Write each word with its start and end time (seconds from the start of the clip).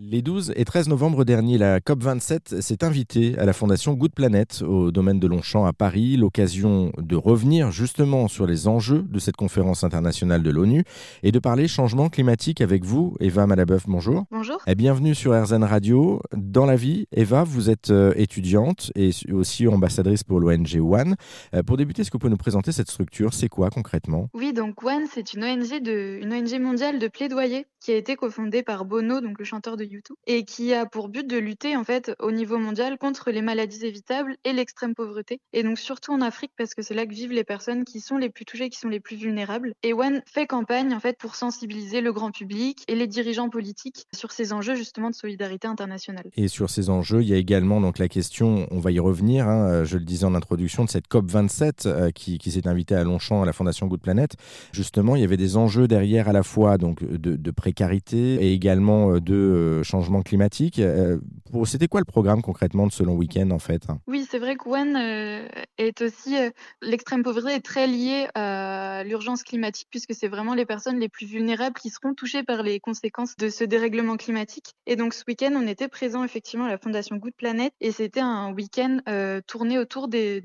Les 0.00 0.22
12 0.22 0.54
et 0.56 0.64
13 0.64 0.88
novembre 0.88 1.24
dernier, 1.24 1.56
la 1.56 1.78
COP27 1.78 2.60
s'est 2.60 2.82
invitée 2.82 3.38
à 3.38 3.44
la 3.44 3.52
Fondation 3.52 3.94
Good 3.94 4.12
Planet 4.12 4.64
au 4.66 4.90
domaine 4.90 5.20
de 5.20 5.28
Longchamp 5.28 5.66
à 5.66 5.72
Paris, 5.72 6.16
l'occasion 6.16 6.90
de 6.98 7.14
revenir 7.14 7.70
justement 7.70 8.26
sur 8.26 8.44
les 8.44 8.66
enjeux 8.66 9.02
de 9.08 9.20
cette 9.20 9.36
conférence 9.36 9.84
internationale 9.84 10.42
de 10.42 10.50
l'ONU 10.50 10.82
et 11.22 11.30
de 11.30 11.38
parler 11.38 11.68
changement 11.68 12.08
climatique 12.08 12.60
avec 12.60 12.84
vous, 12.84 13.14
Eva 13.20 13.46
Malabeuf. 13.46 13.84
Bonjour. 13.86 14.24
Bonjour. 14.32 14.60
Et 14.66 14.74
bienvenue 14.74 15.14
sur 15.14 15.32
RZN 15.32 15.62
Radio. 15.62 16.20
Dans 16.36 16.66
la 16.66 16.74
vie, 16.74 17.06
Eva, 17.12 17.44
vous 17.44 17.70
êtes 17.70 17.90
euh, 17.90 18.12
étudiante 18.16 18.90
et 18.96 19.10
aussi 19.32 19.68
ambassadrice 19.68 20.24
pour 20.24 20.40
l'ONG 20.40 20.74
One. 20.80 21.14
Euh, 21.54 21.62
pour 21.62 21.76
débuter, 21.76 22.02
est-ce 22.02 22.10
que 22.10 22.16
vous 22.16 22.22
pouvez 22.22 22.32
nous 22.32 22.36
présenter 22.36 22.72
cette 22.72 22.90
structure? 22.90 23.32
C'est 23.32 23.48
quoi 23.48 23.70
concrètement? 23.70 24.28
Oui, 24.34 24.52
donc 24.52 24.82
One, 24.82 25.04
c'est 25.08 25.34
une 25.34 25.44
ONG, 25.44 25.80
de, 25.80 26.18
une 26.20 26.32
ONG 26.32 26.60
mondiale 26.60 26.98
de 26.98 27.06
plaidoyer 27.06 27.66
qui 27.78 27.92
a 27.92 27.96
été 27.96 28.16
cofondée 28.16 28.64
par 28.64 28.86
Bono, 28.86 29.20
donc 29.20 29.38
le 29.38 29.44
chanteur 29.44 29.76
de 29.76 29.83
YouTube, 29.84 30.16
et 30.26 30.44
qui 30.44 30.74
a 30.74 30.86
pour 30.86 31.08
but 31.08 31.26
de 31.26 31.38
lutter 31.38 31.76
en 31.76 31.84
fait 31.84 32.12
au 32.18 32.30
niveau 32.30 32.58
mondial 32.58 32.98
contre 32.98 33.30
les 33.30 33.42
maladies 33.42 33.84
évitables 33.84 34.36
et 34.44 34.52
l'extrême 34.52 34.94
pauvreté. 34.94 35.40
Et 35.52 35.62
donc 35.62 35.78
surtout 35.78 36.12
en 36.12 36.20
Afrique 36.20 36.52
parce 36.56 36.74
que 36.74 36.82
c'est 36.82 36.94
là 36.94 37.06
que 37.06 37.14
vivent 37.14 37.32
les 37.32 37.44
personnes 37.44 37.84
qui 37.84 38.00
sont 38.00 38.16
les 38.16 38.30
plus 38.30 38.44
touchées, 38.44 38.68
qui 38.68 38.78
sont 38.78 38.88
les 38.88 39.00
plus 39.00 39.16
vulnérables. 39.16 39.74
Et 39.82 39.92
One 39.92 40.22
fait 40.26 40.46
campagne 40.46 40.92
en 40.94 41.00
fait 41.00 41.18
pour 41.18 41.36
sensibiliser 41.36 42.00
le 42.00 42.12
grand 42.12 42.30
public 42.30 42.84
et 42.88 42.94
les 42.94 43.06
dirigeants 43.06 43.48
politiques 43.48 44.06
sur 44.14 44.32
ces 44.32 44.52
enjeux 44.52 44.74
justement 44.74 45.10
de 45.10 45.14
solidarité 45.14 45.68
internationale. 45.68 46.24
Et 46.36 46.48
sur 46.48 46.70
ces 46.70 46.90
enjeux, 46.90 47.22
il 47.22 47.28
y 47.28 47.34
a 47.34 47.36
également 47.36 47.80
donc 47.80 47.98
la 47.98 48.08
question, 48.08 48.66
on 48.70 48.78
va 48.78 48.90
y 48.90 48.98
revenir, 48.98 49.48
hein, 49.48 49.68
euh, 49.68 49.84
je 49.84 49.98
le 49.98 50.04
disais 50.04 50.24
en 50.24 50.34
introduction, 50.34 50.84
de 50.84 50.90
cette 50.90 51.08
COP 51.08 51.30
27 51.30 51.86
euh, 51.86 52.10
qui, 52.10 52.38
qui 52.38 52.50
s'est 52.50 52.66
invitée 52.66 52.94
à 52.94 53.04
Longchamp 53.04 53.42
à 53.42 53.46
la 53.46 53.52
Fondation 53.52 53.86
Good 53.86 54.00
Planet. 54.00 54.36
Justement, 54.72 55.16
il 55.16 55.22
y 55.22 55.24
avait 55.24 55.36
des 55.36 55.56
enjeux 55.56 55.88
derrière 55.88 56.28
à 56.28 56.32
la 56.32 56.42
fois 56.42 56.78
donc 56.78 57.04
de, 57.04 57.36
de 57.36 57.50
précarité 57.50 58.34
et 58.34 58.52
également 58.52 59.12
euh, 59.14 59.20
changement 59.82 60.22
climatique. 60.22 60.78
Euh, 60.78 61.18
c'était 61.66 61.88
quoi 61.88 62.00
le 62.00 62.04
programme 62.04 62.42
concrètement 62.42 62.86
de 62.86 62.92
ce 62.92 63.02
long 63.02 63.14
week-end 63.14 63.50
en 63.50 63.58
fait? 63.58 63.82
Oui, 64.06 64.26
c'est 64.28 64.38
vrai 64.38 64.56
que 64.56 64.68
One 64.68 64.96
euh, 64.96 65.48
est 65.78 66.02
aussi 66.02 66.36
euh, 66.36 66.50
l'extrême 66.82 67.22
pauvreté 67.22 67.54
est 67.54 67.60
très 67.60 67.86
liée 67.86 68.28
à 68.34 69.02
l'urgence 69.04 69.42
climatique 69.42 69.88
puisque 69.90 70.14
c'est 70.14 70.28
vraiment 70.28 70.54
les 70.54 70.66
personnes 70.66 70.98
les 70.98 71.08
plus 71.08 71.26
vulnérables 71.26 71.78
qui 71.78 71.90
seront 71.90 72.14
touchées 72.14 72.42
par 72.42 72.62
les 72.62 72.80
conséquences 72.80 73.36
de 73.36 73.48
ce 73.48 73.64
dérèglement 73.64 74.16
climatique. 74.16 74.74
Et 74.86 74.96
donc 74.96 75.14
ce 75.14 75.24
week-end, 75.26 75.52
on 75.54 75.66
était 75.66 75.88
présent 75.88 76.24
effectivement 76.24 76.66
à 76.66 76.70
la 76.70 76.78
Fondation 76.78 77.16
Good 77.16 77.34
Planet 77.36 77.72
et 77.80 77.92
c'était 77.92 78.20
un 78.20 78.52
week-end 78.52 78.98
tourné 79.46 79.78
autour 79.78 80.08
des 80.08 80.42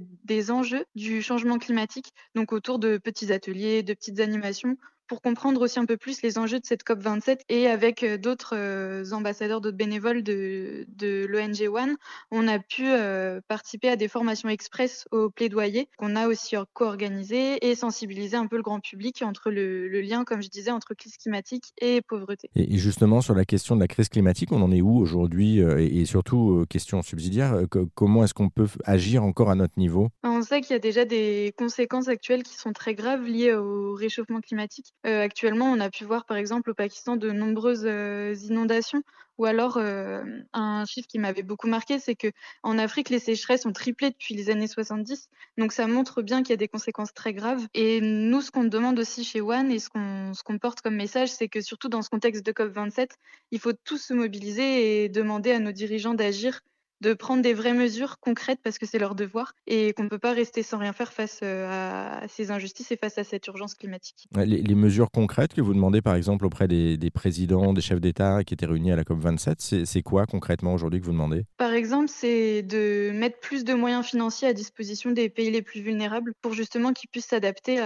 enjeux 0.52 0.86
du 0.95 1.21
changement 1.21 1.58
climatique, 1.58 2.14
donc 2.36 2.53
autour 2.53 2.80
de 2.80 2.97
petits 2.97 3.31
ateliers, 3.31 3.83
de 3.83 3.93
petites 3.93 4.19
animations 4.19 4.77
pour 5.09 5.21
comprendre 5.21 5.59
aussi 5.61 5.79
un 5.79 5.85
peu 5.85 5.97
plus 5.97 6.21
les 6.21 6.38
enjeux 6.38 6.59
de 6.59 6.65
cette 6.65 6.85
COP27 6.85 7.39
et 7.49 7.67
avec 7.67 8.03
euh, 8.03 8.17
d'autres 8.17 8.55
euh, 8.55 9.11
ambassadeurs, 9.11 9.59
d'autres 9.59 9.75
bénévoles 9.75 10.23
de, 10.23 10.85
l'ONG 11.27 11.67
One, 11.67 11.97
on 12.31 12.47
a 12.47 12.59
pu 12.59 12.83
euh, 12.85 13.41
participer 13.47 13.89
à 13.89 13.95
des 13.95 14.07
formations 14.07 14.47
express 14.47 15.07
au 15.11 15.30
plaidoyer 15.30 15.89
qu'on 15.97 16.15
a 16.15 16.27
aussi 16.27 16.55
co-organisé 16.73 17.67
et 17.67 17.75
sensibiliser 17.75 18.37
un 18.37 18.45
peu 18.45 18.55
le 18.55 18.61
grand 18.61 18.80
public 18.80 19.23
entre 19.23 19.49
le, 19.49 19.89
lien, 20.02 20.23
comme 20.23 20.43
je 20.43 20.49
disais, 20.49 20.71
entre 20.71 20.93
crise 20.93 21.17
climatique 21.17 21.73
et 21.81 22.02
pauvreté. 22.02 22.49
Et 22.55 22.77
justement, 22.77 23.21
sur 23.21 23.33
la 23.33 23.45
question 23.45 23.75
de 23.75 23.81
la 23.81 23.87
crise 23.87 24.09
climatique, 24.09 24.52
on 24.52 24.61
en 24.61 24.71
est 24.71 24.81
où 24.81 24.97
aujourd'hui 24.97 25.57
et, 25.59 26.05
surtout, 26.05 26.63
question 26.69 27.02
subsidiaire, 27.02 27.63
comment 27.95 28.23
est-ce 28.23 28.35
qu'on 28.35 28.49
peut 28.49 28.67
agir 28.85 29.23
encore 29.23 29.49
à 29.49 29.55
notre 29.55 29.73
niveau? 29.77 30.09
On 30.40 30.42
sait 30.42 30.62
qu'il 30.62 30.72
y 30.72 30.76
a 30.78 30.80
déjà 30.80 31.04
des 31.04 31.54
conséquences 31.58 32.08
actuelles 32.08 32.44
qui 32.44 32.56
sont 32.56 32.72
très 32.72 32.95
graves 32.95 33.26
liées 33.26 33.54
au 33.56 33.94
réchauffement 33.94 34.40
climatique. 34.40 34.94
Euh, 35.06 35.22
actuellement, 35.22 35.66
on 35.66 35.82
a 35.82 35.90
pu 35.90 36.06
voir 36.06 36.23
par 36.26 36.38
exemple 36.38 36.70
au 36.70 36.73
Pakistan 36.73 37.18
de 37.18 37.30
nombreuses 37.30 37.84
euh, 37.86 38.34
inondations 38.48 39.04
ou 39.38 39.44
alors 39.44 39.76
euh, 39.76 40.23
un 40.54 40.86
chiffre 40.86 41.10
qui 41.10 41.20
m'avait 41.20 41.44
beaucoup 41.44 41.67
marqué, 41.67 42.00
c'est 42.00 42.16
que 42.16 42.30
en 42.64 42.78
Afrique, 42.78 43.10
les 43.10 43.20
sécheresses 43.20 43.66
ont 43.66 43.73
triplé 43.73 44.12
depuis 44.12 44.34
les 44.34 44.50
années 44.50 44.67
70. 44.67 45.28
Donc 45.58 45.73
ça 45.73 45.88
montre 45.88 46.22
bien 46.22 46.42
qu'il 46.42 46.52
y 46.52 46.54
a 46.54 46.58
des 46.58 46.70
conséquences 46.70 47.14
très 47.14 47.34
graves. 47.34 47.67
Et 47.73 47.99
nous, 47.99 48.39
ce 48.39 48.49
qu'on 48.49 48.64
demande 48.64 48.98
aussi 48.98 49.26
chez 49.26 49.42
One 49.42 49.70
et 49.72 49.80
ce 49.80 49.89
qu'on 49.89 50.58
porte 50.58 50.80
comme 50.80 50.95
message, 50.95 51.28
c'est 51.28 51.49
que 51.49 51.60
surtout 51.60 51.89
dans 51.89 52.02
ce 52.02 52.10
contexte 52.10 52.45
de 52.45 52.54
COP27, 52.54 53.10
il 53.52 53.60
faut 53.60 53.73
tous 53.73 53.98
se 53.98 54.14
mobiliser 54.14 55.04
et 55.04 55.10
demander 55.10 55.52
à 55.52 55.60
nos 55.60 55.73
dirigeants 55.73 56.14
d'agir 56.14 56.61
de 57.02 57.14
prendre 57.14 57.42
des 57.42 57.54
vraies 57.54 57.73
mesures 57.73 58.20
concrètes 58.20 58.60
parce 58.64 58.77
que 58.77 58.86
c'est 58.86 58.99
leur 58.99 59.15
devoir 59.15 59.54
et 59.67 59.93
qu'on 59.93 60.04
ne 60.04 60.10
peut 60.10 60.20
pas 60.20 60.33
rester 60.33 60.64
sans 60.64 60.77
rien 60.77 60.93
faire 60.93 61.14
face 61.14 61.39
euh, 61.43 62.21
à 62.21 62.27
ces 62.27 62.52
injustices 62.52 62.92
et 62.92 62.98
face 62.98 63.17
à 63.17 63.23
cette 63.23 63.48
urgence 63.48 63.76
climatique. 63.76 64.27
Les, 64.36 64.76
mesures 64.76 65.11
concrètes 65.11 65.54
que 65.54 65.61
vous 65.61 65.73
demandez 65.73 66.02
par 66.02 66.15
exemple 66.15 66.45
auprès 66.45 66.67
des, 66.67 67.11
présidents, 67.14 67.73
des 67.73 67.82
chefs 67.82 67.99
d'État 67.99 68.43
qui 68.43 68.54
étaient 68.54 68.65
réunis 68.65 68.92
à 68.92 68.95
la 68.95 69.04
COP27, 69.04 69.86
c'est 69.86 70.02
quoi 70.02 70.26
concrètement 70.26 70.73
aujourd'hui 70.73 71.02
que 71.02 71.05
vous 71.05 71.11
demandez? 71.11 71.43
Par 71.58 71.73
exemple, 71.73 72.08
c'est 72.08 72.61
de 72.61 73.11
mettre 73.14 73.39
plus 73.39 73.66
de 73.66 73.73
moyens 73.73 74.05
financiers 74.05 74.48
à 74.48 74.54
disposition 74.54 75.11
des 75.11 75.27
pays 75.27 75.52
les 75.52 75.61
plus 75.61 75.81
vulnérables 75.81 76.33
pour 76.42 76.54
justement 76.54 76.93
qu'ils 76.93 77.10
puissent 77.10 77.27
s'adapter 77.27 77.81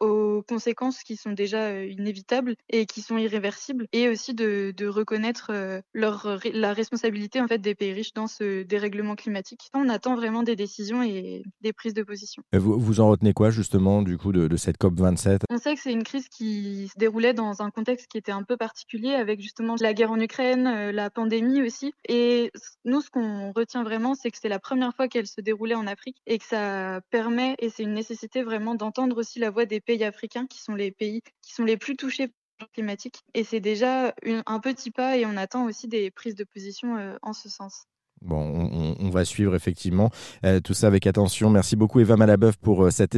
aux 0.00 0.42
conséquences 0.48 1.02
qui 1.02 1.16
sont 1.16 1.32
déjà 1.32 1.62
euh, 1.64 1.86
inévitables 1.86 2.54
et 2.68 2.86
qui 2.86 3.00
sont 3.00 3.18
irréversibles 3.18 3.86
et 3.92 4.08
aussi 4.08 4.34
de, 4.34 4.74
reconnaître 4.86 5.50
euh, 5.50 5.80
leur, 5.92 6.40
la 6.52 6.72
responsabilité 6.72 7.40
en 7.40 7.48
fait 7.48 7.58
des 7.58 7.74
pays 7.74 7.92
riches 7.92 8.12
dans 8.14 8.26
ce 8.32 8.62
dérèglement 8.62 9.14
climatique. 9.14 9.68
On 9.74 9.88
attend 9.88 10.16
vraiment 10.16 10.42
des 10.42 10.56
décisions 10.56 11.02
et 11.02 11.42
des 11.60 11.72
prises 11.72 11.94
de 11.94 12.02
position. 12.02 12.42
vous, 12.52 12.78
vous 12.78 13.00
en 13.00 13.08
retenez 13.08 13.32
quoi 13.32 13.50
justement 13.50 14.02
du 14.02 14.18
coup 14.18 14.32
de, 14.32 14.56
cette 14.56 14.78
COP 14.78 14.98
27 14.98 15.42
On 15.50 15.58
sait 15.58 15.74
que 15.74 15.80
c'est 15.80 15.92
une 15.92 16.04
crise 16.04 16.28
qui 16.28 16.88
se 16.88 16.98
déroulait 16.98 17.34
dans 17.34 17.62
un 17.62 17.70
contexte 17.70 18.06
qui 18.06 18.18
était 18.18 18.32
un 18.32 18.42
peu 18.42 18.56
particulier 18.56 19.12
avec 19.14 19.40
justement 19.40 19.76
la 19.80 19.94
guerre 19.94 20.12
en 20.12 20.20
Ukraine, 20.20 20.66
euh, 20.66 20.92
la 20.92 21.10
pandémie 21.10 21.62
aussi. 21.62 21.92
Et 22.08 22.50
nous, 22.84 23.00
ce 23.00 23.10
qu'on 23.10 23.52
retient 23.52 23.84
vraiment, 23.84 24.14
c'est 24.14 24.30
que 24.30 24.38
c'est 24.40 24.48
la 24.48 24.58
première 24.58 24.94
fois 24.94 25.08
qu'elle 25.08 25.26
se 25.26 25.40
déroulait 25.40 25.74
en 25.74 25.86
Afrique 25.86 26.16
et 26.26 26.38
que 26.38 26.44
ça 26.44 27.00
permet, 27.10 27.56
et 27.58 27.68
c'est 27.68 27.82
une 27.82 27.94
nécessité 27.94 28.42
vraiment 28.42 28.74
d'entendre 28.74 29.16
aussi 29.18 29.38
la 29.38 29.50
voix 29.50 29.66
des 29.66 29.80
pays 29.80 30.04
africains 30.04 30.46
qui 30.46 30.60
sont 30.60 30.74
les 30.74 30.90
pays 30.90 31.22
qui 31.42 31.54
sont 31.54 31.64
les 31.64 31.76
plus 31.76 31.96
touchés 31.96 32.30
climatique. 32.68 33.24
Et 33.34 33.44
c'est 33.44 33.60
déjà 33.60 34.14
un 34.46 34.60
petit 34.60 34.90
pas 34.90 35.16
et 35.16 35.26
on 35.26 35.36
attend 35.36 35.64
aussi 35.64 35.88
des 35.88 36.10
prises 36.10 36.34
de 36.34 36.44
position 36.44 36.96
euh, 36.96 37.16
en 37.22 37.32
ce 37.32 37.48
sens. 37.48 37.86
Bon, 38.24 38.96
on, 39.00 39.10
va 39.10 39.24
suivre 39.24 39.54
effectivement 39.54 40.10
euh, 40.44 40.60
tout 40.60 40.74
ça 40.74 40.86
avec 40.86 41.06
attention. 41.06 41.50
Merci 41.50 41.74
beaucoup 41.74 41.98
Eva 42.00 42.16
Malabeuf 42.16 42.56
pour, 42.56 42.84
euh, 42.84 42.90
cet, 42.90 43.14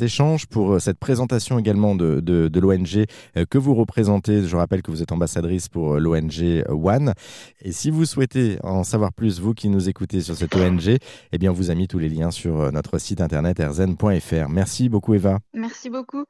échange, 0.00 0.46
pour 0.46 0.72
euh, 0.72 0.78
cette 0.78 0.98
présentation 0.98 1.58
également 1.58 1.94
de, 1.94 2.20
de, 2.20 2.60
l'ONG 2.60 3.04
que 3.50 3.58
vous 3.58 3.74
représentez. 3.74 4.44
Je 4.44 4.56
rappelle 4.56 4.82
que 4.82 4.90
vous 4.90 5.02
êtes 5.02 5.12
ambassadrice 5.12 5.68
pour 5.68 5.96
l'ONG 5.96 6.64
One. 6.68 7.12
Et 7.60 7.72
si 7.72 7.90
vous 7.90 8.06
souhaitez 8.06 8.58
en 8.62 8.82
savoir 8.82 9.12
plus, 9.12 9.40
vous 9.40 9.52
qui 9.52 9.68
nous 9.68 9.88
écoutez 9.88 10.22
sur 10.22 10.34
cette 10.34 10.54
ONG, 10.56 10.96
eh 11.32 11.38
bien, 11.38 11.50
on 11.50 11.54
vous 11.54 11.70
a 11.70 11.74
mis 11.74 11.86
tous 11.86 11.98
les 11.98 12.08
liens 12.08 12.30
sur 12.30 12.72
notre 12.72 12.98
site 12.98 13.20
internet 13.20 13.60
erzen.fr. 13.60 14.48
Merci 14.48 14.88
beaucoup 14.88 15.14
Eva. 15.14 15.40
Merci 15.52 15.90
beaucoup. 15.90 16.24